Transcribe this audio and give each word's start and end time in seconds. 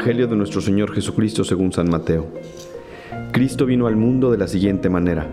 Evangelio 0.00 0.28
de 0.28 0.36
nuestro 0.36 0.62
Señor 0.62 0.94
Jesucristo 0.94 1.44
según 1.44 1.74
San 1.74 1.90
Mateo. 1.90 2.26
Cristo 3.32 3.66
vino 3.66 3.86
al 3.86 3.96
mundo 3.96 4.30
de 4.30 4.38
la 4.38 4.48
siguiente 4.48 4.88
manera. 4.88 5.26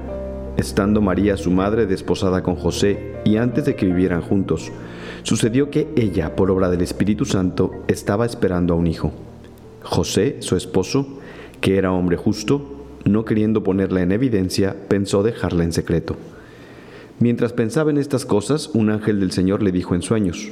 Estando 0.57 0.99
María 0.99 1.37
su 1.37 1.51
madre 1.51 1.85
desposada 1.85 2.43
con 2.43 2.57
José 2.57 3.15
y 3.23 3.37
antes 3.37 3.63
de 3.63 3.77
que 3.77 3.85
vivieran 3.85 4.21
juntos, 4.21 4.69
sucedió 5.23 5.69
que 5.69 5.87
ella, 5.95 6.35
por 6.35 6.51
obra 6.51 6.69
del 6.69 6.81
Espíritu 6.81 7.23
Santo, 7.23 7.71
estaba 7.87 8.25
esperando 8.25 8.73
a 8.73 8.75
un 8.75 8.87
hijo. 8.87 9.13
José, 9.83 10.35
su 10.41 10.57
esposo, 10.57 11.17
que 11.61 11.77
era 11.77 11.93
hombre 11.93 12.17
justo, 12.17 12.83
no 13.05 13.23
queriendo 13.23 13.63
ponerla 13.63 14.01
en 14.01 14.11
evidencia, 14.11 14.75
pensó 14.89 15.23
dejarla 15.23 15.63
en 15.63 15.71
secreto. 15.71 16.17
Mientras 17.19 17.53
pensaba 17.53 17.89
en 17.89 17.97
estas 17.97 18.25
cosas, 18.25 18.69
un 18.73 18.89
ángel 18.89 19.21
del 19.21 19.31
Señor 19.31 19.63
le 19.63 19.71
dijo 19.71 19.95
en 19.95 20.01
sueños, 20.01 20.51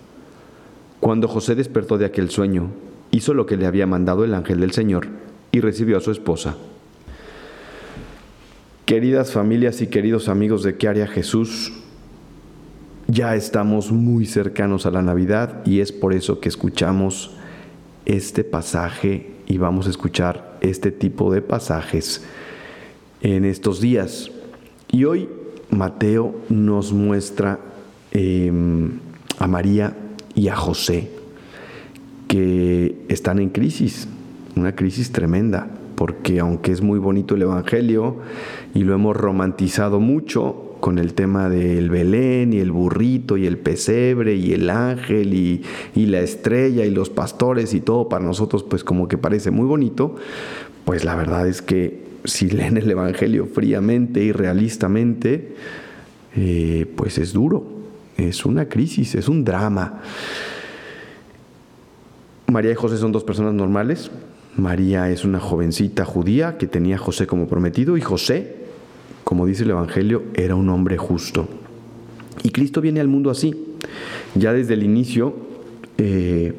Cuando 1.01 1.27
José 1.27 1.55
despertó 1.55 1.97
de 1.97 2.05
aquel 2.05 2.29
sueño, 2.29 2.69
hizo 3.09 3.33
lo 3.33 3.47
que 3.47 3.57
le 3.57 3.65
había 3.65 3.87
mandado 3.87 4.23
el 4.23 4.35
ángel 4.35 4.59
del 4.59 4.71
Señor 4.71 5.07
y 5.51 5.59
recibió 5.59 5.97
a 5.97 6.01
su 6.01 6.11
esposa. 6.11 6.55
Queridas 8.85 9.31
familias 9.31 9.81
y 9.81 9.87
queridos 9.87 10.29
amigos 10.29 10.61
de 10.61 10.77
¿Qué 10.77 10.87
haría 10.87 11.07
Jesús? 11.07 11.73
Ya 13.07 13.35
estamos 13.35 13.91
muy 13.91 14.27
cercanos 14.27 14.85
a 14.85 14.91
la 14.91 15.01
Navidad 15.01 15.65
y 15.65 15.79
es 15.79 15.91
por 15.91 16.13
eso 16.13 16.39
que 16.39 16.49
escuchamos 16.49 17.35
este 18.05 18.43
pasaje 18.43 19.31
y 19.47 19.57
vamos 19.57 19.87
a 19.87 19.89
escuchar 19.89 20.59
este 20.61 20.91
tipo 20.91 21.33
de 21.33 21.41
pasajes 21.41 22.23
en 23.21 23.45
estos 23.45 23.81
días. 23.81 24.29
Y 24.91 25.05
hoy 25.05 25.27
Mateo 25.71 26.35
nos 26.49 26.93
muestra 26.93 27.59
eh, 28.11 28.51
a 29.39 29.47
María 29.47 29.95
y 30.41 30.47
a 30.47 30.55
José, 30.55 31.07
que 32.27 32.95
están 33.09 33.37
en 33.37 33.49
crisis, 33.49 34.07
una 34.55 34.73
crisis 34.75 35.11
tremenda, 35.11 35.67
porque 35.93 36.39
aunque 36.39 36.71
es 36.71 36.81
muy 36.81 36.97
bonito 36.97 37.35
el 37.35 37.43
Evangelio 37.43 38.15
y 38.73 38.79
lo 38.79 38.95
hemos 38.95 39.15
romantizado 39.15 39.99
mucho 39.99 40.77
con 40.79 40.97
el 40.97 41.13
tema 41.13 41.47
del 41.47 41.91
Belén 41.91 42.53
y 42.53 42.57
el 42.57 42.71
burrito 42.71 43.37
y 43.37 43.45
el 43.45 43.59
pesebre 43.59 44.33
y 44.33 44.53
el 44.53 44.71
ángel 44.71 45.35
y, 45.35 45.61
y 45.93 46.07
la 46.07 46.21
estrella 46.21 46.85
y 46.85 46.89
los 46.89 47.11
pastores 47.11 47.75
y 47.75 47.79
todo 47.79 48.09
para 48.09 48.25
nosotros 48.25 48.63
pues 48.63 48.83
como 48.83 49.07
que 49.07 49.19
parece 49.19 49.51
muy 49.51 49.67
bonito, 49.67 50.15
pues 50.85 51.05
la 51.05 51.15
verdad 51.15 51.47
es 51.47 51.61
que 51.61 52.01
si 52.23 52.49
leen 52.49 52.77
el 52.77 52.89
Evangelio 52.89 53.45
fríamente 53.45 54.23
y 54.23 54.31
realistamente, 54.31 55.53
eh, 56.35 56.87
pues 56.95 57.19
es 57.19 57.31
duro 57.31 57.80
es 58.27 58.45
una 58.45 58.67
crisis, 58.67 59.15
es 59.15 59.27
un 59.27 59.43
drama. 59.43 60.01
María 62.47 62.71
y 62.71 62.75
José 62.75 62.97
son 62.97 63.11
dos 63.11 63.23
personas 63.23 63.53
normales. 63.53 64.11
María 64.57 65.09
es 65.09 65.23
una 65.23 65.39
jovencita 65.39 66.05
judía 66.05 66.57
que 66.57 66.67
tenía 66.67 66.95
a 66.95 66.99
José 66.99 67.25
como 67.25 67.47
prometido 67.47 67.95
y 67.97 68.01
José, 68.01 68.55
como 69.23 69.45
dice 69.45 69.63
el 69.63 69.69
Evangelio, 69.69 70.23
era 70.33 70.55
un 70.55 70.69
hombre 70.69 70.97
justo. 70.97 71.47
Y 72.43 72.49
Cristo 72.49 72.81
viene 72.81 72.99
al 72.99 73.07
mundo 73.07 73.29
así. 73.29 73.55
Ya 74.35 74.53
desde 74.53 74.73
el 74.73 74.83
inicio 74.83 75.35
eh, 75.97 76.53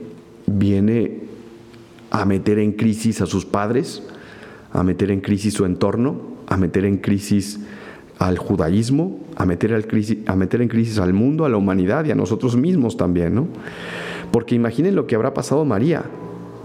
viene 0.47 1.21
a 2.11 2.25
meter 2.25 2.59
en 2.59 2.73
crisis 2.73 3.21
a 3.21 3.27
sus 3.27 3.45
padres, 3.45 4.03
a 4.73 4.83
meter 4.83 5.11
en 5.11 5.21
crisis 5.21 5.55
su 5.55 5.65
entorno, 5.65 6.21
a 6.47 6.57
meter 6.57 6.85
en 6.85 6.99
crisis 6.99 7.61
al 8.19 8.39
judaísmo, 8.39 9.19
a 9.37 9.47
meter, 9.47 9.87
a 10.27 10.37
meter 10.37 10.63
en 10.63 10.69
crisis 10.69 10.99
al 10.99 11.13
mundo, 11.13 11.45
a 11.45 11.49
la 11.49 11.57
humanidad 11.57 12.05
y 12.05 12.11
a 12.11 12.15
nosotros 12.15 12.57
mismos 12.57 12.97
también, 12.97 13.35
¿no? 13.35 13.49
Porque 14.31 14.55
imaginen 14.55 14.95
lo 14.95 15.07
que 15.07 15.15
habrá 15.15 15.35
pasado 15.35 15.65
María, 15.65 16.05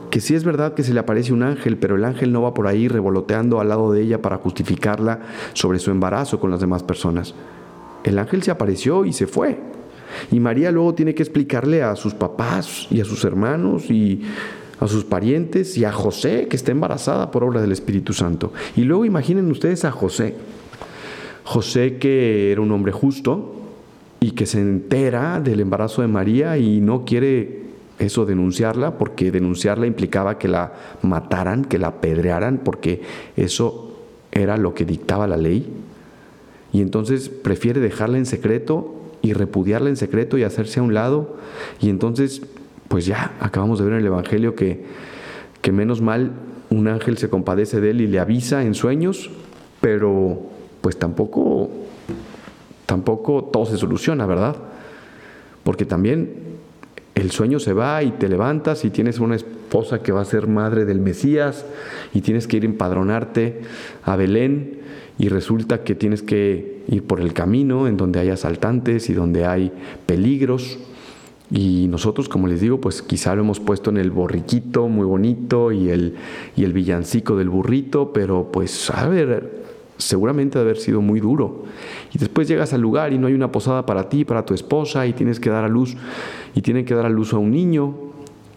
que 0.10 0.22
sí 0.22 0.36
es 0.36 0.44
verdad 0.44 0.74
que 0.74 0.84
se 0.84 0.94
le 0.94 1.00
aparece 1.00 1.34
un 1.34 1.44
ángel, 1.44 1.78
pero 1.78 1.96
el 1.96 2.06
ángel 2.06 2.32
no 2.32 2.42
va 2.42 2.54
por 2.54 2.68
ahí 2.68 2.88
revoloteando 2.88 3.60
al 3.60 3.70
lado 3.70 3.92
de 3.92 4.02
ella 4.02 4.22
para 4.22 4.38
justificarla 4.38 5.20
sobre 5.54 5.80
su 5.80 5.92
embarazo 5.92 6.40
con 6.40 6.50
las 6.50 6.62
demás 6.62 6.84
personas. 6.84 7.36
El 8.04 8.18
ángel 8.20 8.42
se 8.44 8.52
apareció 8.52 9.06
y 9.06 9.14
se 9.14 9.28
fue. 9.28 9.60
Y 10.32 10.40
María 10.40 10.72
luego 10.72 10.94
tiene 10.94 11.14
que 11.14 11.24
explicarle 11.24 11.84
a 11.84 11.96
sus 11.96 12.14
papás 12.14 12.88
y 12.90 13.02
a 13.02 13.06
sus 13.06 13.26
hermanos 13.26 13.92
y 13.92 14.22
a 14.80 14.88
sus 14.88 15.04
parientes 15.04 15.78
y 15.78 15.86
a 15.86 15.92
José 15.92 16.48
que 16.48 16.56
está 16.56 16.72
embarazada 16.72 17.32
por 17.32 17.44
obra 17.44 17.62
del 17.62 17.72
Espíritu 17.72 18.14
Santo. 18.14 18.54
Y 18.76 18.84
luego 18.84 19.04
imaginen 19.04 19.52
ustedes 19.52 19.84
a 19.84 19.92
José 19.92 20.36
José 21.48 21.96
que 21.96 22.52
era 22.52 22.60
un 22.60 22.74
hombre 22.74 22.92
justo 22.92 23.56
y 24.20 24.32
que 24.32 24.46
se 24.46 24.60
entera 24.60 25.40
del 25.40 25.62
embarazo 25.62 26.02
de 26.02 26.10
María 26.10 26.58
y 26.58 26.82
no 26.82 27.06
quiere 27.06 27.62
eso 28.00 28.26
denunciarla 28.26 28.98
porque 28.98 29.32
denunciarla 29.32 29.88
implicaba 29.88 30.38
que 30.40 30.50
la 30.50 30.74
mataran, 31.04 31.64
que 31.64 31.78
la 31.78 31.88
apedrearan, 31.88 32.58
porque 32.66 33.02
eso 33.38 33.96
era 34.34 34.58
lo 34.58 34.74
que 34.74 34.84
dictaba 34.84 35.26
la 35.26 35.38
ley. 35.38 35.72
Y 36.74 36.82
entonces 36.82 37.30
prefiere 37.30 37.80
dejarla 37.80 38.18
en 38.18 38.26
secreto 38.26 38.94
y 39.22 39.32
repudiarla 39.32 39.88
en 39.88 39.96
secreto 39.96 40.38
y 40.38 40.44
hacerse 40.44 40.82
a 40.82 40.84
un 40.84 40.94
lado. 40.94 41.38
Y 41.80 41.90
entonces, 41.90 42.42
pues 42.90 43.06
ya, 43.06 43.38
acabamos 43.40 43.80
de 43.80 43.86
ver 43.86 43.94
en 43.94 44.00
el 44.02 44.08
Evangelio 44.08 44.54
que, 44.54 44.84
que 45.62 45.72
menos 45.72 46.02
mal 46.02 46.34
un 46.70 46.90
ángel 46.90 47.18
se 47.18 47.30
compadece 47.30 47.80
de 47.80 47.92
él 47.92 48.02
y 48.02 48.08
le 48.08 48.20
avisa 48.20 48.64
en 48.64 48.74
sueños, 48.74 49.32
pero 49.80 50.57
pues 50.88 50.98
tampoco, 50.98 51.70
tampoco 52.86 53.44
todo 53.44 53.66
se 53.66 53.76
soluciona, 53.76 54.26
¿verdad? 54.26 54.56
Porque 55.66 55.84
también 55.84 56.32
el 57.14 57.30
sueño 57.32 57.60
se 57.60 57.74
va 57.74 58.04
y 58.04 58.12
te 58.12 58.30
levantas 58.30 58.86
y 58.86 58.90
tienes 58.90 59.20
una 59.20 59.36
esposa 59.36 60.02
que 60.02 60.14
va 60.14 60.22
a 60.22 60.24
ser 60.24 60.48
madre 60.48 60.86
del 60.86 61.02
Mesías 61.02 61.66
y 62.14 62.22
tienes 62.22 62.48
que 62.48 62.56
ir 62.56 62.64
a 62.64 62.68
empadronarte 62.68 63.64
a 64.06 64.16
Belén 64.16 64.80
y 65.20 65.28
resulta 65.28 65.84
que 65.84 65.94
tienes 65.94 66.24
que 66.24 66.84
ir 66.88 67.04
por 67.04 67.20
el 67.20 67.34
camino 67.34 67.90
en 67.90 67.98
donde 67.98 68.22
hay 68.22 68.30
asaltantes 68.30 69.10
y 69.10 69.14
donde 69.14 69.46
hay 69.46 69.74
peligros. 70.06 70.80
Y 71.52 71.88
nosotros, 71.90 72.30
como 72.30 72.48
les 72.48 72.62
digo, 72.62 72.80
pues 72.80 73.02
quizá 73.02 73.36
lo 73.36 73.42
hemos 73.42 73.60
puesto 73.60 73.90
en 73.90 73.98
el 73.98 74.10
borriquito 74.10 74.88
muy 74.88 75.06
bonito 75.06 75.74
y 75.74 75.90
el, 75.90 76.16
y 76.56 76.64
el 76.64 76.72
villancico 76.72 77.36
del 77.36 77.50
burrito, 77.50 78.14
pero 78.14 78.54
pues 78.54 78.90
a 78.90 79.06
ver, 79.10 79.67
seguramente 79.98 80.58
debe 80.58 80.72
haber 80.72 80.82
sido 80.82 81.02
muy 81.02 81.20
duro. 81.20 81.64
Y 82.14 82.18
después 82.18 82.48
llegas 82.48 82.74
al 82.74 82.82
lugar 82.82 83.14
y 83.14 83.18
no 83.18 83.28
hay 83.28 83.34
una 83.34 83.52
posada 83.52 83.86
para 83.86 84.10
ti, 84.10 84.26
para 84.26 84.46
tu 84.46 84.54
esposa, 84.54 85.06
y 85.08 85.14
tienes 85.14 85.40
que 85.40 85.50
dar 85.50 85.64
a 85.64 85.68
luz, 85.68 85.96
y 86.56 86.62
tienen 86.62 86.86
que 86.86 86.94
dar 86.94 87.06
a 87.06 87.10
luz 87.10 87.34
a 87.34 87.38
un 87.38 87.52
niño, 87.52 87.94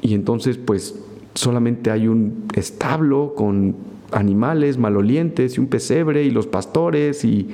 y 0.03 0.15
entonces 0.15 0.59
pues 0.59 0.99
solamente 1.35 1.91
hay 1.91 2.09
un 2.09 2.45
establo 2.55 3.35
con 3.35 3.77
animales 4.13 4.79
malolientes 4.79 5.57
y 5.57 5.61
un 5.61 5.69
pesebre 5.69 6.25
y 6.25 6.31
los 6.31 6.47
pastores 6.47 7.25
y 7.25 7.49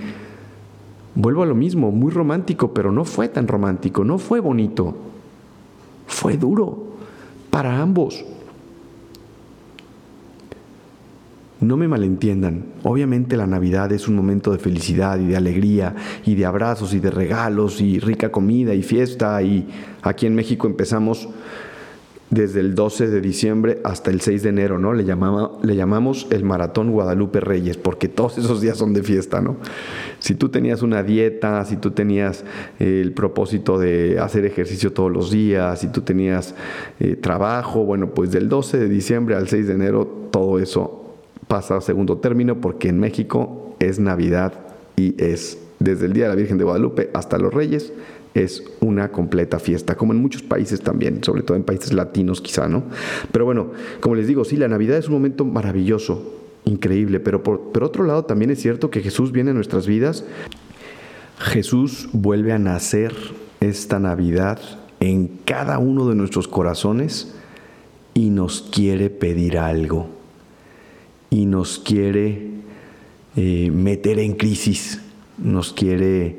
vuelvo 1.14 1.42
a 1.42 1.46
lo 1.46 1.54
mismo, 1.54 1.90
muy 1.90 2.12
romántico, 2.12 2.72
pero 2.72 2.92
no 2.92 3.04
fue 3.04 3.28
tan 3.28 3.48
romántico, 3.48 4.04
no 4.04 4.18
fue 4.18 4.40
bonito, 4.40 4.94
fue 6.06 6.36
duro 6.36 6.84
para 7.50 7.80
ambos. 7.80 8.24
No 11.66 11.76
me 11.76 11.88
malentiendan, 11.88 12.64
obviamente 12.84 13.36
la 13.36 13.48
Navidad 13.48 13.90
es 13.90 14.06
un 14.06 14.14
momento 14.14 14.52
de 14.52 14.58
felicidad 14.58 15.18
y 15.18 15.26
de 15.26 15.36
alegría 15.36 15.96
y 16.24 16.36
de 16.36 16.46
abrazos 16.46 16.94
y 16.94 17.00
de 17.00 17.10
regalos 17.10 17.80
y 17.80 17.98
rica 17.98 18.30
comida 18.30 18.72
y 18.72 18.84
fiesta 18.84 19.42
y 19.42 19.66
aquí 20.02 20.26
en 20.26 20.36
México 20.36 20.68
empezamos 20.68 21.28
desde 22.30 22.60
el 22.60 22.76
12 22.76 23.08
de 23.08 23.20
diciembre 23.20 23.80
hasta 23.82 24.12
el 24.12 24.20
6 24.20 24.44
de 24.44 24.48
enero, 24.50 24.78
¿no? 24.78 24.92
Le, 24.92 25.02
le 25.02 25.76
llamamos 25.76 26.28
el 26.30 26.44
Maratón 26.44 26.92
Guadalupe 26.92 27.40
Reyes, 27.40 27.76
porque 27.76 28.06
todos 28.06 28.38
esos 28.38 28.60
días 28.60 28.78
son 28.78 28.92
de 28.92 29.02
fiesta, 29.02 29.40
¿no? 29.40 29.56
Si 30.20 30.36
tú 30.36 30.48
tenías 30.48 30.82
una 30.82 31.02
dieta, 31.02 31.64
si 31.64 31.78
tú 31.78 31.90
tenías 31.90 32.44
eh, 32.78 33.00
el 33.02 33.12
propósito 33.12 33.76
de 33.76 34.20
hacer 34.20 34.44
ejercicio 34.44 34.92
todos 34.92 35.10
los 35.10 35.32
días, 35.32 35.80
si 35.80 35.88
tú 35.88 36.02
tenías 36.02 36.54
eh, 37.00 37.16
trabajo, 37.16 37.84
bueno, 37.84 38.14
pues 38.14 38.30
del 38.30 38.48
12 38.48 38.78
de 38.78 38.88
diciembre 38.88 39.34
al 39.34 39.48
6 39.48 39.66
de 39.66 39.74
enero 39.74 40.28
todo 40.30 40.60
eso 40.60 41.05
pasa 41.48 41.76
a 41.76 41.80
segundo 41.80 42.18
término 42.18 42.60
porque 42.60 42.88
en 42.88 42.98
México 42.98 43.74
es 43.78 43.98
Navidad 43.98 44.52
y 44.96 45.14
es 45.22 45.58
desde 45.78 46.06
el 46.06 46.12
Día 46.12 46.24
de 46.24 46.30
la 46.30 46.36
Virgen 46.36 46.58
de 46.58 46.64
Guadalupe 46.64 47.10
hasta 47.14 47.38
los 47.38 47.52
Reyes, 47.52 47.92
es 48.34 48.64
una 48.80 49.10
completa 49.12 49.58
fiesta, 49.58 49.94
como 49.94 50.12
en 50.12 50.20
muchos 50.20 50.42
países 50.42 50.80
también, 50.80 51.22
sobre 51.24 51.42
todo 51.42 51.56
en 51.56 51.64
países 51.64 51.92
latinos 51.92 52.40
quizá, 52.40 52.68
¿no? 52.68 52.84
Pero 53.32 53.44
bueno, 53.44 53.72
como 54.00 54.14
les 54.14 54.26
digo, 54.26 54.44
sí, 54.44 54.56
la 54.56 54.68
Navidad 54.68 54.98
es 54.98 55.08
un 55.08 55.14
momento 55.14 55.44
maravilloso, 55.44 56.34
increíble, 56.64 57.20
pero 57.20 57.42
por, 57.42 57.72
por 57.72 57.84
otro 57.84 58.04
lado 58.04 58.24
también 58.24 58.50
es 58.50 58.60
cierto 58.60 58.90
que 58.90 59.00
Jesús 59.00 59.32
viene 59.32 59.50
a 59.50 59.54
nuestras 59.54 59.86
vidas, 59.86 60.24
Jesús 61.38 62.08
vuelve 62.12 62.52
a 62.52 62.58
nacer 62.58 63.14
esta 63.60 63.98
Navidad 63.98 64.60
en 65.00 65.28
cada 65.44 65.78
uno 65.78 66.08
de 66.08 66.14
nuestros 66.14 66.48
corazones 66.48 67.34
y 68.14 68.30
nos 68.30 68.62
quiere 68.62 69.10
pedir 69.10 69.58
algo 69.58 70.15
y 71.30 71.46
nos 71.46 71.78
quiere 71.78 72.50
eh, 73.36 73.70
meter 73.70 74.18
en 74.18 74.34
crisis, 74.34 75.02
nos 75.38 75.72
quiere 75.72 76.38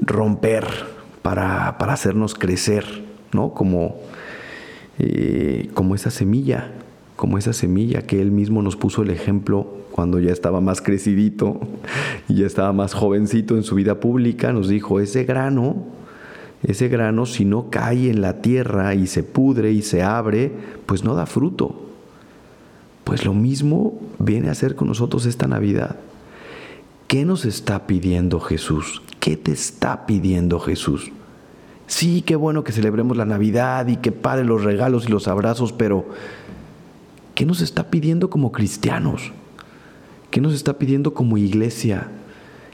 romper 0.00 0.66
para, 1.22 1.68
hacernos 1.68 2.34
crecer, 2.34 2.84
¿no? 3.32 3.54
Como, 3.54 3.96
eh, 4.98 5.70
como 5.74 5.94
esa 5.94 6.10
semilla, 6.10 6.72
como 7.16 7.38
esa 7.38 7.52
semilla 7.52 8.02
que 8.02 8.20
Él 8.20 8.32
mismo 8.32 8.62
nos 8.62 8.76
puso 8.76 9.02
el 9.02 9.10
ejemplo 9.10 9.68
cuando 9.92 10.18
ya 10.18 10.32
estaba 10.32 10.60
más 10.60 10.80
crecidito 10.80 11.60
y 12.28 12.36
ya 12.36 12.46
estaba 12.46 12.72
más 12.72 12.94
jovencito 12.94 13.56
en 13.56 13.62
su 13.62 13.74
vida 13.74 14.00
pública, 14.00 14.52
nos 14.52 14.68
dijo, 14.68 15.00
ese 15.00 15.24
grano, 15.24 15.76
ese 16.62 16.88
grano 16.88 17.26
si 17.26 17.44
no 17.44 17.70
cae 17.70 18.10
en 18.10 18.20
la 18.20 18.42
tierra 18.42 18.94
y 18.94 19.06
se 19.06 19.22
pudre 19.22 19.72
y 19.72 19.82
se 19.82 20.02
abre, 20.02 20.50
pues 20.86 21.04
no 21.04 21.14
da 21.14 21.26
fruto. 21.26 21.91
Pues 23.04 23.24
lo 23.24 23.34
mismo 23.34 23.98
viene 24.18 24.48
a 24.48 24.52
hacer 24.52 24.76
con 24.76 24.88
nosotros 24.88 25.26
esta 25.26 25.46
Navidad. 25.46 25.96
¿Qué 27.08 27.24
nos 27.24 27.44
está 27.44 27.86
pidiendo 27.86 28.40
Jesús? 28.40 29.02
¿Qué 29.20 29.36
te 29.36 29.52
está 29.52 30.06
pidiendo 30.06 30.58
Jesús? 30.60 31.12
Sí, 31.86 32.22
qué 32.22 32.36
bueno 32.36 32.64
que 32.64 32.72
celebremos 32.72 33.16
la 33.16 33.24
Navidad 33.24 33.86
y 33.88 33.96
que 33.96 34.12
padre 34.12 34.44
los 34.44 34.64
regalos 34.64 35.06
y 35.06 35.08
los 35.08 35.28
abrazos, 35.28 35.72
pero 35.72 36.06
¿qué 37.34 37.44
nos 37.44 37.60
está 37.60 37.90
pidiendo 37.90 38.30
como 38.30 38.50
cristianos? 38.50 39.32
¿Qué 40.30 40.40
nos 40.40 40.54
está 40.54 40.78
pidiendo 40.78 41.12
como 41.12 41.36
iglesia? 41.36 42.08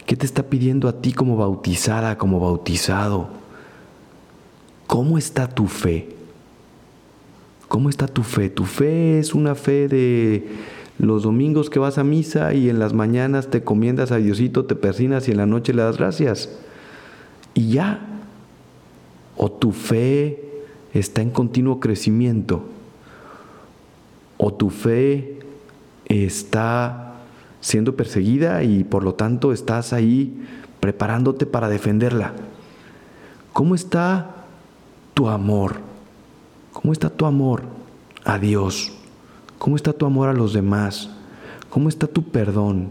¿Qué 0.06 0.14
te 0.14 0.24
está 0.24 0.44
pidiendo 0.44 0.88
a 0.88 1.02
ti 1.02 1.12
como 1.12 1.36
bautizada, 1.36 2.16
como 2.16 2.38
bautizado? 2.38 3.28
¿Cómo 4.86 5.18
está 5.18 5.48
tu 5.48 5.66
fe? 5.66 6.17
¿Cómo 7.68 7.90
está 7.90 8.08
tu 8.08 8.22
fe? 8.22 8.48
Tu 8.48 8.64
fe 8.64 9.18
es 9.18 9.34
una 9.34 9.54
fe 9.54 9.88
de 9.88 10.48
los 10.98 11.22
domingos 11.22 11.70
que 11.70 11.78
vas 11.78 11.98
a 11.98 12.04
misa 12.04 12.54
y 12.54 12.70
en 12.70 12.78
las 12.78 12.94
mañanas 12.94 13.48
te 13.48 13.62
comiendas 13.62 14.10
a 14.10 14.16
Diosito, 14.16 14.64
te 14.64 14.74
persinas 14.74 15.28
y 15.28 15.32
en 15.32 15.36
la 15.36 15.46
noche 15.46 15.74
le 15.74 15.82
das 15.82 15.98
gracias. 15.98 16.48
Y 17.54 17.72
ya. 17.72 18.04
O 19.36 19.52
tu 19.52 19.72
fe 19.72 20.42
está 20.94 21.22
en 21.22 21.30
continuo 21.30 21.78
crecimiento. 21.78 22.64
O 24.38 24.52
tu 24.52 24.70
fe 24.70 25.38
está 26.06 27.14
siendo 27.60 27.96
perseguida 27.96 28.62
y 28.62 28.82
por 28.82 29.04
lo 29.04 29.14
tanto 29.14 29.52
estás 29.52 29.92
ahí 29.92 30.42
preparándote 30.80 31.44
para 31.44 31.68
defenderla. 31.68 32.32
¿Cómo 33.52 33.74
está 33.74 34.46
tu 35.14 35.28
amor? 35.28 35.87
¿Cómo 36.80 36.92
está 36.92 37.10
tu 37.10 37.26
amor 37.26 37.64
a 38.24 38.38
Dios? 38.38 38.92
¿Cómo 39.58 39.74
está 39.74 39.92
tu 39.92 40.06
amor 40.06 40.28
a 40.28 40.32
los 40.32 40.52
demás? 40.52 41.10
¿Cómo 41.70 41.88
está 41.88 42.06
tu 42.06 42.22
perdón? 42.22 42.90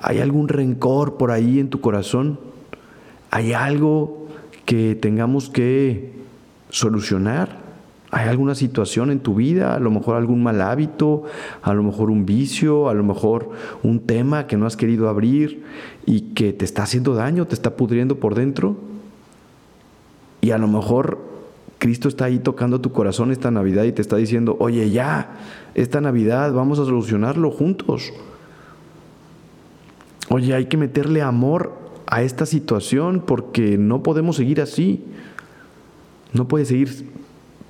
¿Hay 0.00 0.18
algún 0.18 0.48
rencor 0.48 1.16
por 1.16 1.30
ahí 1.30 1.60
en 1.60 1.70
tu 1.70 1.80
corazón? 1.80 2.40
¿Hay 3.30 3.52
algo 3.52 4.26
que 4.64 4.96
tengamos 4.96 5.48
que 5.48 6.12
solucionar? 6.68 7.56
¿Hay 8.10 8.26
alguna 8.26 8.56
situación 8.56 9.12
en 9.12 9.20
tu 9.20 9.36
vida? 9.36 9.76
A 9.76 9.78
lo 9.78 9.92
mejor 9.92 10.16
algún 10.16 10.42
mal 10.42 10.60
hábito, 10.60 11.22
a 11.62 11.72
lo 11.72 11.84
mejor 11.84 12.10
un 12.10 12.26
vicio, 12.26 12.88
a 12.88 12.94
lo 12.94 13.04
mejor 13.04 13.48
un 13.84 14.00
tema 14.00 14.48
que 14.48 14.56
no 14.56 14.66
has 14.66 14.76
querido 14.76 15.08
abrir 15.08 15.62
y 16.04 16.32
que 16.34 16.52
te 16.52 16.64
está 16.64 16.82
haciendo 16.82 17.14
daño, 17.14 17.46
te 17.46 17.54
está 17.54 17.76
pudriendo 17.76 18.16
por 18.18 18.34
dentro. 18.34 18.76
Y 20.40 20.50
a 20.50 20.58
lo 20.58 20.66
mejor 20.66 21.35
Cristo 21.78 22.08
está 22.08 22.24
ahí 22.24 22.38
tocando 22.38 22.80
tu 22.80 22.92
corazón 22.92 23.30
esta 23.30 23.50
Navidad 23.50 23.84
y 23.84 23.92
te 23.92 24.02
está 24.02 24.16
diciendo, 24.16 24.56
oye, 24.60 24.90
ya, 24.90 25.36
esta 25.74 26.00
Navidad 26.00 26.52
vamos 26.52 26.78
a 26.78 26.84
solucionarlo 26.84 27.50
juntos. 27.50 28.12
Oye, 30.28 30.54
hay 30.54 30.66
que 30.66 30.76
meterle 30.76 31.22
amor 31.22 31.74
a 32.06 32.22
esta 32.22 32.46
situación 32.46 33.22
porque 33.26 33.76
no 33.78 34.02
podemos 34.02 34.36
seguir 34.36 34.60
así. 34.60 35.04
No 36.32 36.48
puedes 36.48 36.68
seguir 36.68 37.10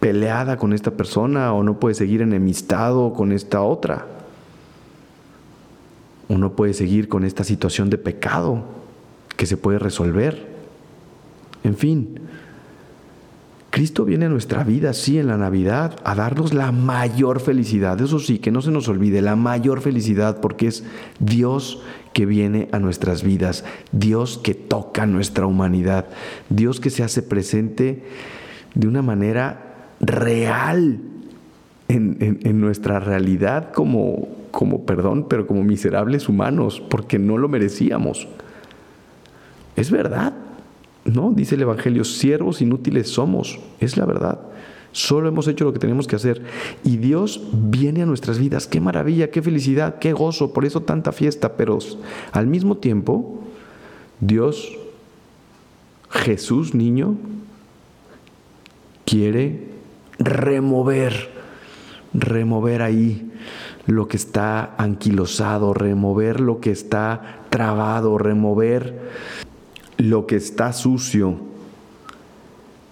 peleada 0.01 0.57
con 0.57 0.73
esta 0.73 0.93
persona 0.93 1.53
o 1.53 1.63
no 1.63 1.81
puedes 1.81 1.99
seguir 1.99 2.23
enemistado 2.23 3.13
con 3.13 3.33
esta 3.33 3.63
otra. 3.63 4.07
O 6.29 6.39
no 6.39 6.53
puedes 6.53 6.77
seguir 6.77 7.09
con 7.09 7.25
esta 7.25 7.45
situación 7.45 7.91
de 7.91 7.99
pecado 7.99 8.63
que 9.37 9.47
se 9.47 9.57
puede 9.57 9.79
resolver. 9.79 10.55
En 11.63 11.77
fin, 11.77 12.21
Cristo 13.77 14.07
viene 14.07 14.25
a 14.25 14.31
nuestra 14.31 14.65
vida, 14.65 14.95
sí, 14.95 15.19
en 15.19 15.27
la 15.27 15.37
Navidad, 15.37 16.01
a 16.03 16.15
darnos 16.15 16.55
la 16.55 16.73
mayor 16.73 17.41
felicidad. 17.41 18.01
Eso 18.01 18.19
sí, 18.19 18.39
que 18.39 18.51
no 18.51 18.63
se 18.63 18.71
nos 18.71 18.89
olvide, 18.89 19.21
la 19.21 19.37
mayor 19.37 19.83
felicidad, 19.83 20.41
porque 20.41 20.69
es 20.69 20.83
Dios 21.21 21.83
que 22.15 22.25
viene 22.25 22.71
a 22.73 22.79
nuestras 22.79 23.23
vidas, 23.23 23.67
Dios 23.93 24.41
que 24.43 24.55
toca 24.55 25.05
nuestra 25.05 25.45
humanidad, 25.45 26.07
Dios 26.49 26.81
que 26.81 26.89
se 26.89 27.03
hace 27.03 27.21
presente 27.21 28.03
de 28.75 28.89
una 28.89 29.03
manera 29.03 29.91
real 30.01 30.99
en, 31.89 32.59
nuestra 32.59 32.99
realidad 32.99 33.75
como, 33.75 34.27
como, 34.53 34.87
perdón, 34.87 35.27
pero 35.29 35.47
como 35.47 35.63
miserables 35.63 36.31
humanos, 36.31 36.81
porque 36.81 37.19
no 37.19 37.37
lo 37.37 37.51
merecíamos. 37.51 38.27
Es 39.77 39.91
verdad, 39.91 40.33
no, 41.07 41.33
dice 41.33 41.55
el 41.55 41.63
Evangelio, 41.63 42.05
siervos 42.05 42.61
inútiles 42.61 43.09
somos, 43.09 43.61
es 43.81 43.97
la 43.97 44.07
verdad. 44.07 44.41
Solo 44.93 45.29
hemos 45.29 45.47
hecho 45.47 45.65
lo 45.65 45.75
que 45.75 45.79
tenemos 45.79 46.07
que 46.07 46.17
hacer. 46.17 46.43
Y 46.83 46.97
Dios 46.97 47.43
viene 47.53 48.01
a 48.01 48.07
nuestras 48.07 48.39
vidas. 48.39 48.67
Qué 48.67 48.81
maravilla, 48.81 49.31
qué 49.31 49.43
felicidad, 49.43 49.99
qué 49.99 50.15
gozo. 50.15 50.55
Por 50.55 50.65
eso 50.65 50.83
tanta 50.83 51.13
fiesta. 51.13 51.55
Pero 51.55 51.79
al 52.33 52.47
mismo 52.47 52.79
tiempo, 52.79 53.43
Dios, 54.21 54.73
Jesús 56.09 56.75
niño, 56.75 57.17
quiere 59.05 59.69
remover, 60.19 61.31
remover 62.15 62.81
ahí 62.81 63.31
lo 63.85 64.09
que 64.09 64.17
está 64.17 64.75
anquilosado, 64.79 65.75
remover 65.75 66.41
lo 66.41 66.61
que 66.61 66.71
está 66.71 67.43
trabado, 67.51 68.17
remover 68.17 69.11
lo 69.99 70.27
que 70.27 70.37
está 70.37 70.73
sucio 70.73 71.39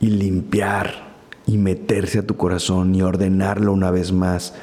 y 0.01 0.09
limpiar 0.09 1.15
y 1.47 1.59
meterse 1.59 2.19
a 2.19 2.27
tu 2.27 2.37
corazón 2.37 2.95
y 2.95 3.03
ordenarlo 3.03 3.73
una 3.73 3.91
vez 3.91 4.13
más 4.13 4.55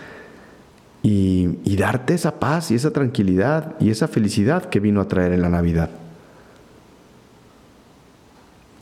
y, 1.03 1.75
darte 1.77 2.13
esa 2.13 2.39
paz 2.39 2.69
y 2.69 2.75
esa 2.75 2.91
tranquilidad 2.91 3.75
y 3.79 3.89
esa 3.89 4.07
felicidad 4.07 4.65
que 4.65 4.79
vino 4.79 5.01
a 5.01 5.07
traer 5.07 5.31
en 5.33 5.41
la 5.41 5.50
Navidad. 5.50 5.89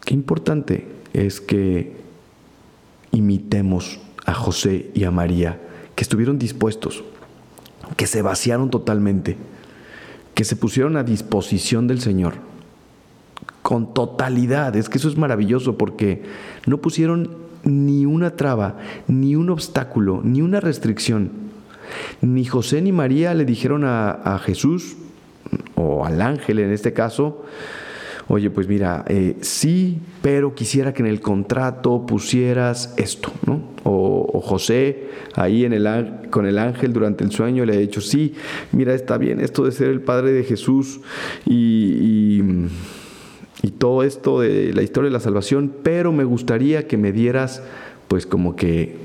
Qué 0.03 0.13
importante 0.13 0.85
es 1.13 1.39
que 1.39 1.95
imitemos 3.11 4.01
a 4.25 4.33
José 4.33 4.91
y 4.93 5.05
a 5.05 5.11
María, 5.11 5.61
que 5.95 6.03
estuvieron 6.03 6.37
dispuestos, 6.39 7.03
que 7.95 8.05
se 8.05 8.21
vaciaron 8.21 8.69
totalmente, 8.69 9.37
que 10.33 10.43
se 10.43 10.57
pusieron 10.57 10.97
a 10.97 11.03
disposición 11.03 11.87
del 11.87 12.01
Señor 12.01 12.48
con 13.61 13.93
totalidad. 13.93 14.75
Es 14.75 14.89
que 14.89 14.97
eso 14.97 15.09
es 15.09 15.17
maravilloso 15.17 15.77
porque 15.77 16.23
no 16.65 16.79
pusieron 16.79 17.29
ni 17.63 18.05
una 18.05 18.35
traba, 18.35 18.77
ni 19.07 19.35
un 19.35 19.49
obstáculo, 19.49 20.21
ni 20.23 20.41
una 20.41 20.59
restricción. 20.59 21.31
Ni 22.21 22.45
José 22.45 22.81
ni 22.81 22.91
María 22.91 23.33
le 23.33 23.45
dijeron 23.45 23.83
a, 23.85 24.39
Jesús, 24.43 24.97
o 25.75 26.05
al 26.05 26.21
ángel 26.21 26.59
en 26.59 26.71
este 26.71 26.93
caso, 26.93 27.45
oye, 28.27 28.51
pues 28.51 28.67
mira, 28.67 29.03
eh, 29.07 29.37
sí, 29.41 29.99
pero 30.21 30.53
quisiera 30.53 30.93
que 30.93 31.01
en 31.01 31.07
el 31.07 31.19
contrato 31.19 32.05
pusieras 32.05 32.93
esto, 32.97 33.31
¿no? 33.45 33.61
O, 33.83 34.41
José 34.41 35.09
ahí 35.35 35.65
en 35.65 35.73
el, 35.73 36.29
con 36.31 36.45
el 36.45 36.57
ángel 36.57 36.93
durante 36.93 37.25
el 37.25 37.31
sueño 37.31 37.65
le 37.65 37.73
ha 37.73 37.79
dicho, 37.79 37.99
sí, 37.99 38.35
mira, 38.71 38.93
está 38.93 39.17
bien 39.17 39.41
esto 39.41 39.65
de 39.65 39.71
ser 39.73 39.89
el 39.89 40.01
Padre 40.01 40.31
de 40.31 40.43
Jesús 40.43 41.01
y 41.45 42.39
y 42.39 42.41
todo 43.67 44.03
esto 44.03 44.39
de 44.39 44.73
la 44.73 44.81
historia 44.81 45.09
de 45.09 45.13
la 45.13 45.19
salvación, 45.19 45.73
pero 45.83 46.11
me 46.11 46.23
gustaría 46.23 46.87
que 46.87 46.97
me 46.97 47.11
dieras 47.11 47.61
pues 48.07 48.25
como 48.25 48.55
que 48.55 48.97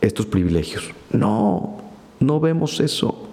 estos 0.00 0.26
privilegios. 0.26 0.90
No, 1.12 1.80
no 2.18 2.40
vemos 2.40 2.80
eso. 2.80 3.28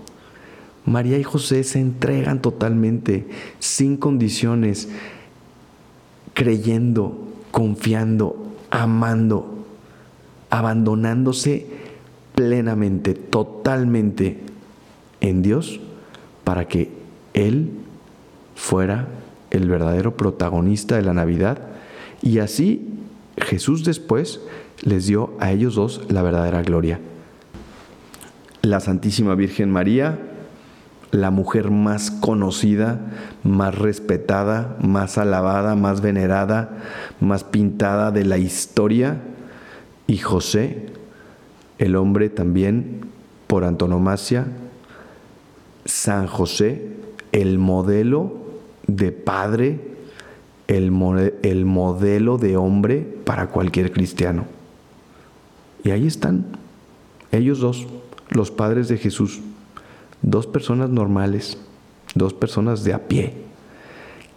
María 0.86 1.18
y 1.18 1.24
José 1.24 1.64
se 1.64 1.80
entregan 1.80 2.42
totalmente, 2.42 3.28
sin 3.60 3.98
condiciones, 3.98 4.90
creyendo, 6.34 7.28
confiando, 7.52 8.54
amando, 8.70 9.66
abandonándose 10.50 11.68
plenamente, 12.36 13.14
totalmente 13.16 14.40
en 15.20 15.42
Dios 15.42 15.80
para 16.44 16.68
que 16.68 16.90
Él 17.34 17.72
fuera 18.56 19.08
el 19.52 19.70
verdadero 19.70 20.18
protagonista 20.18 20.96
de 20.96 21.04
la 21.04 21.14
Navidad 21.14 21.60
y 22.22 22.40
así 22.40 22.88
Jesús 23.38 23.84
después 23.84 24.42
les 24.82 25.08
dio 25.08 25.34
a 25.40 25.52
ellos 25.52 25.76
dos 25.76 26.02
la 26.10 26.22
verdadera 26.22 26.62
gloria. 26.62 27.00
La 28.62 28.80
Santísima 28.80 29.36
Virgen 29.36 29.72
María, 29.72 30.20
la 31.12 31.32
mujer 31.32 31.72
más 31.72 32.12
conocida, 32.12 33.00
más 33.44 33.76
respetada, 33.76 34.76
más 34.82 35.18
alabada, 35.18 35.76
más 35.76 36.02
venerada, 36.02 36.78
más 37.20 37.44
pintada 37.44 38.12
de 38.12 38.26
la 38.26 38.38
historia, 38.38 39.22
y 40.08 40.18
José, 40.18 40.88
el 41.78 41.96
hombre 41.96 42.30
también 42.30 43.02
por 43.46 43.64
antonomasia, 43.64 44.48
San 45.86 46.28
José, 46.28 46.94
el 47.32 47.60
modelo 47.60 48.47
de 48.88 49.12
padre, 49.12 49.80
el, 50.68 50.92
el 51.44 51.66
modelo 51.66 52.38
de 52.38 52.58
hombre 52.58 53.00
para 53.26 53.48
cualquier 53.48 53.92
cristiano. 53.92 54.46
Y 55.84 55.92
ahí 55.92 56.08
están, 56.08 56.46
ellos 57.32 57.60
dos, 57.60 57.86
los 58.30 58.52
padres 58.52 58.88
de 58.88 58.98
Jesús, 58.98 59.42
dos 60.22 60.48
personas 60.48 60.90
normales, 60.90 61.58
dos 62.16 62.34
personas 62.34 62.84
de 62.84 62.94
a 62.94 63.08
pie, 63.08 63.34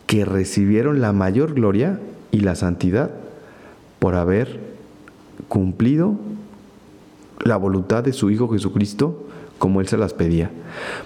que 0.07 0.25
recibieron 0.25 1.01
la 1.01 1.13
mayor 1.13 1.55
gloria 1.55 2.01
y 2.33 2.41
la 2.41 2.55
santidad 2.55 3.11
por 3.99 4.15
haber 4.15 4.61
cumplido 5.49 6.17
la 7.45 7.57
voluntad 7.57 8.05
de 8.05 8.13
su 8.13 8.31
Hijo 8.31 8.49
Jesucristo 8.49 9.27
como 9.61 9.83
Él 9.83 9.89
se 9.89 9.99
las 9.99 10.15
pedía, 10.15 10.51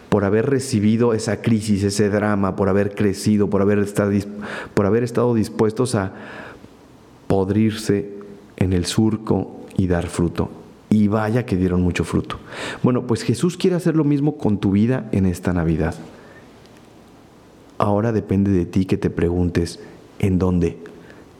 por 0.08 0.24
haber 0.24 0.48
recibido 0.48 1.12
esa 1.12 1.42
crisis, 1.42 1.82
ese 1.82 2.08
drama, 2.08 2.54
por 2.54 2.68
haber 2.68 2.94
crecido, 2.94 3.50
por 3.50 3.60
haber 3.60 3.80
estado, 3.80 4.12
por 4.74 4.86
haber 4.86 5.02
estado 5.02 5.34
dispuestos 5.34 5.96
a 5.96 6.12
podrirse 7.26 8.12
en 8.56 8.72
el 8.72 8.86
surco 8.86 9.66
y 9.76 9.88
dar 9.88 10.06
fruto. 10.06 10.50
Y 10.88 11.08
vaya 11.08 11.44
que 11.44 11.56
dieron 11.56 11.82
mucho 11.82 12.04
fruto. 12.04 12.38
Bueno, 12.84 13.08
pues 13.08 13.24
Jesús 13.24 13.56
quiere 13.56 13.74
hacer 13.74 13.96
lo 13.96 14.04
mismo 14.04 14.38
con 14.38 14.58
tu 14.58 14.70
vida 14.70 15.08
en 15.10 15.26
esta 15.26 15.52
Navidad. 15.52 15.96
Ahora 17.76 18.12
depende 18.12 18.52
de 18.52 18.66
ti 18.66 18.84
que 18.84 18.96
te 18.96 19.10
preguntes, 19.10 19.80
¿en 20.20 20.38
dónde? 20.38 20.78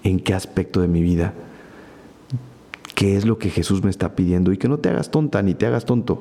¿En 0.02 0.18
qué 0.18 0.35
aspecto 0.35 0.80
de 0.80 0.88
mi 0.88 1.00
vida? 1.00 1.33
¿Qué 2.97 3.16
es 3.16 3.25
lo 3.25 3.38
que 3.38 3.50
Jesús 3.50 3.85
me 3.85 3.90
está 3.90 4.16
pidiendo? 4.16 4.50
Y 4.50 4.59
que 4.59 4.68
no 4.68 4.78
te 4.78 4.88
hagas 4.88 5.12
tonta 5.12 5.42
ni 5.42 5.54
te 5.54 5.66
hagas 5.66 5.85
tonto 5.85 6.21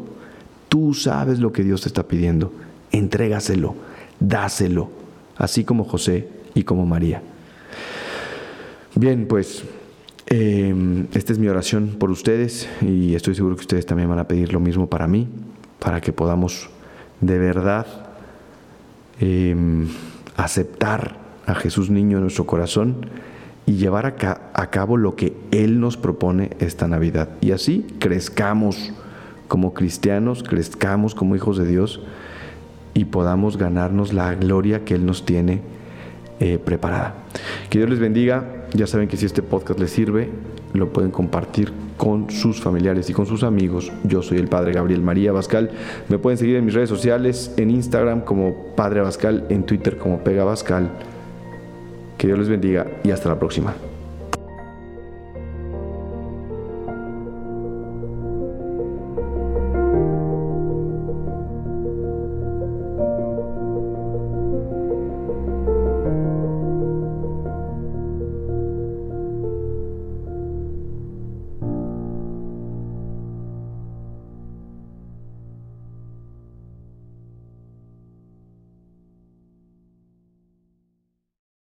Tú 0.74 0.96
sabes 0.96 1.38
lo 1.38 1.53
que 1.53 1.63
Dios 1.63 1.82
te 1.82 1.88
está 1.88 2.01
pidiendo. 2.08 2.51
Entrégaselo, 2.92 3.75
dáselo, 4.20 4.89
así 5.38 5.65
como 5.65 5.84
José 5.84 6.27
y 6.56 6.63
como 6.63 6.88
María. 6.88 7.22
Bien, 8.96 9.27
pues 9.27 9.65
em, 10.25 11.06
esta 11.13 11.32
es 11.32 11.38
mi 11.38 11.48
oración 11.48 11.98
por 12.00 12.10
ustedes 12.10 12.68
y 12.82 13.13
estoy 13.13 13.36
seguro 13.36 13.56
que 13.56 13.62
ustedes 13.62 13.86
también 13.86 14.10
van 14.10 14.18
a 14.18 14.27
pedir 14.27 14.51
lo 14.51 14.60
mismo 14.60 14.89
para 14.89 15.06
mí, 15.06 15.27
para 15.77 16.01
que 16.01 16.12
podamos 16.12 16.72
de 17.22 17.38
verdad 17.38 17.86
em, 19.20 19.89
aceptar 20.38 21.18
a 21.46 21.53
Jesús 21.53 21.92
niño 21.92 22.18
en 22.18 22.24
nuestro 22.24 22.48
corazón 22.48 23.06
y 23.68 23.74
llevar 23.74 24.08
a 24.08 24.70
cabo 24.72 24.98
lo 24.98 25.15
que 25.15 25.38
Él 25.51 25.80
nos 25.80 25.98
propone 25.98 26.50
esta 26.58 26.88
Navidad. 26.88 27.30
Y 27.42 27.51
así 27.51 27.86
crezcamos 28.00 28.92
como 29.53 29.75
cristianos 29.75 30.41
crezcamos 30.41 31.13
como 31.13 31.36
hijos 31.36 31.60
de 31.60 31.67
Dios 31.67 32.01
y 32.95 33.05
podamos 33.05 33.55
ganarnos 33.55 34.12
la 34.12 34.33
gloria 34.33 34.83
que 34.83 34.95
Él 34.95 35.05
nos 35.05 35.27
tiene 35.27 35.62
eh, 36.39 36.57
preparada. 36.57 37.13
Que 37.69 37.77
Dios 37.77 37.88
les 37.88 38.00
bendiga. 38.00 38.65
Ya 38.74 38.88
saben 38.88 39.07
que 39.07 39.15
si 39.15 39.27
este 39.27 39.43
podcast 39.43 39.79
les 39.79 39.91
sirve, 39.91 40.31
lo 40.74 40.91
pueden 40.91 41.12
compartir 41.12 41.72
con 41.98 42.31
sus 42.31 42.62
familiares 42.62 43.12
y 43.12 43.13
con 43.13 43.27
sus 43.27 43.43
amigos. 43.43 43.91
Yo 44.03 44.24
soy 44.24 44.39
el 44.39 44.48
Padre 44.48 44.74
Gabriel 44.74 45.03
María 45.03 45.31
Bascal. 45.31 45.69
Me 46.10 46.17
pueden 46.17 46.39
seguir 46.39 46.55
en 46.55 46.65
mis 46.65 46.74
redes 46.74 46.89
sociales, 46.89 47.53
en 47.55 47.69
Instagram 47.69 48.22
como 48.22 48.74
Padre 48.75 49.01
Bascal, 49.01 49.45
en 49.50 49.67
Twitter 49.67 50.00
como 50.00 50.24
Pega 50.24 50.45
Bascal. 50.45 50.89
Que 52.17 52.25
Dios 52.25 52.39
les 52.39 52.50
bendiga 52.50 52.88
y 53.03 53.12
hasta 53.12 53.29
la 53.29 53.38
próxima. 53.38 53.75